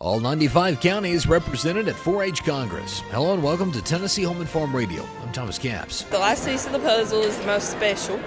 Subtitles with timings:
[0.00, 3.00] All 95 counties represented at 4 H Congress.
[3.10, 5.04] Hello and welcome to Tennessee Home and Farm Radio.
[5.20, 6.04] I'm Thomas Capps.
[6.04, 8.20] The last piece of the puzzle is the most special.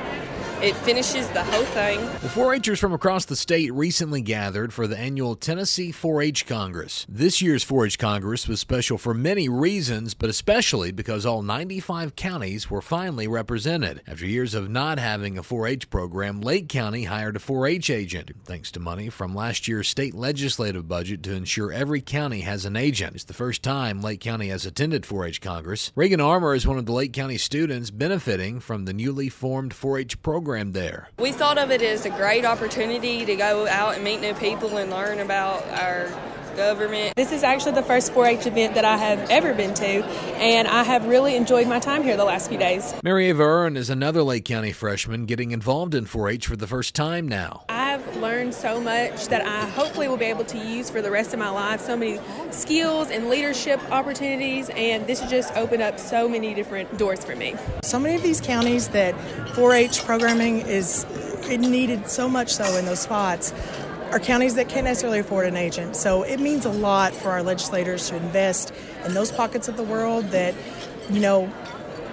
[0.62, 2.00] It finishes the whole thing.
[2.21, 6.46] The 4 Hers from across the state recently gathered for the annual Tennessee 4 H
[6.46, 7.07] Congress.
[7.10, 12.16] This year's 4 H Congress was special for many reasons, but especially because all 95
[12.16, 14.04] counties were finally represented.
[14.05, 17.89] After years of not having a 4 H program, Lake County hired a 4 H
[17.89, 22.66] agent, thanks to money from last year's state legislative budget to ensure every county has
[22.66, 23.16] an agent.
[23.16, 25.92] It's the first time Lake County has attended 4 H Congress.
[25.96, 29.98] Reagan Armour is one of the Lake County students benefiting from the newly formed 4
[29.98, 31.07] H program program there.
[31.18, 34.75] We thought of it as a great opportunity to go out and meet new people
[34.78, 36.09] and learn about our
[36.58, 37.16] government.
[37.16, 40.03] This is actually the first 4 H event that I have ever been to,
[40.36, 42.94] and I have really enjoyed my time here the last few days.
[43.02, 46.67] Mary Ava Earn is another Lake County freshman getting involved in 4 H for the
[46.67, 47.64] first time now.
[47.70, 47.81] I've
[48.16, 51.39] learned so much that I hopefully will be able to use for the rest of
[51.39, 51.81] my life.
[51.81, 52.20] So many
[52.52, 57.36] skills and leadership opportunities, and this has just opened up so many different doors for
[57.36, 57.56] me.
[57.84, 59.16] So many of these counties that
[59.56, 61.06] 4 H programming is
[61.50, 63.54] it needed so much so in those spots
[64.12, 65.95] are counties that can't necessarily afford an agent.
[65.95, 68.73] So it means a lot for our legislators to invest
[69.06, 70.54] in those pockets of the world that,
[71.09, 71.52] you know,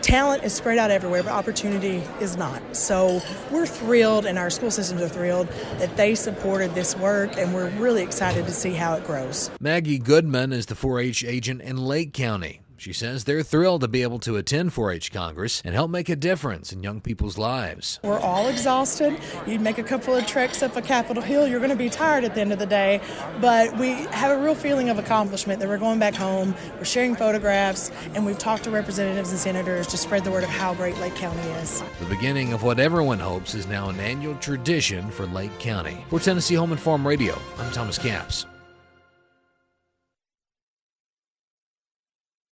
[0.08, 2.62] talent is spread out everywhere, but opportunity is not.
[2.74, 3.20] So
[3.50, 7.68] we're thrilled, and our school systems are thrilled that they supported this work, and we're
[7.72, 9.50] really excited to see how it grows.
[9.60, 12.62] Maggie Goodman is the 4 H agent in Lake County.
[12.78, 16.08] She says they're thrilled to be able to attend 4 H Congress and help make
[16.08, 17.98] a difference in young people's lives.
[18.04, 19.18] We're all exhausted.
[19.48, 22.22] You'd make a couple of treks up a Capitol Hill, you're going to be tired
[22.22, 23.00] at the end of the day,
[23.40, 27.16] but we have a real feeling of accomplishment that we're going back home, we're sharing
[27.16, 30.96] photographs, and we've talked to representatives and senators to spread the word of how great
[30.98, 31.82] Lake County is.
[31.98, 36.04] The beginning of what everyone hopes is now an annual tradition for Lake County.
[36.10, 38.46] For Tennessee Home and Farm Radio, I'm Thomas Capps.